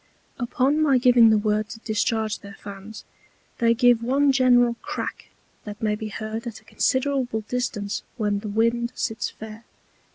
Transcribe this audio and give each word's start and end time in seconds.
Upon 0.39 0.81
my 0.81 0.97
giving 0.97 1.29
the 1.29 1.37
Word 1.37 1.69
to 1.69 1.79
discharge 1.81 2.39
their 2.39 2.55
Fans, 2.59 3.05
they 3.59 3.75
give 3.75 4.01
one 4.01 4.31
general 4.31 4.75
Crack 4.81 5.27
that 5.63 5.79
may 5.79 5.93
be 5.93 6.07
heard 6.09 6.47
at 6.47 6.59
a 6.59 6.63
considerable 6.65 7.41
distance 7.41 8.01
when 8.17 8.39
the 8.39 8.49
Wind 8.49 8.93
sits 8.95 9.29
fair. 9.29 9.63